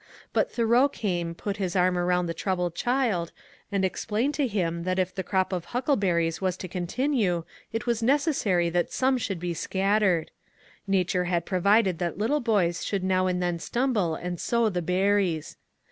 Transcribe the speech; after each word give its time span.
But 0.33 0.51
Thoreau 0.51 0.89
came, 0.89 1.35
put 1.35 1.57
his 1.57 1.75
arm 1.75 1.95
around 1.95 2.25
the 2.25 2.33
troubled 2.33 2.73
child, 2.73 3.31
and 3.71 3.85
explained 3.85 4.33
to 4.33 4.47
him 4.47 4.81
that 4.81 4.97
if 4.97 5.13
the 5.13 5.21
crop 5.21 5.53
of 5.53 5.65
huckleberries 5.65 6.41
was 6.41 6.57
to 6.57 6.67
continue 6.67 7.43
it 7.71 7.85
was 7.85 8.01
necessary 8.01 8.71
that 8.71 8.91
some 8.91 9.19
should 9.19 9.39
be 9.39 9.53
scattered. 9.53 10.31
Nature 10.87 11.25
had 11.25 11.45
provided 11.45 11.99
that 11.99 12.17
little 12.17 12.39
boys 12.41 12.83
should 12.83 13.03
now 13.03 13.27
and 13.27 13.43
then 13.43 13.59
stumble 13.59 14.15
and 14.15 14.39
sow 14.39 14.69
the 14.69 14.81
berries. 14.81 15.55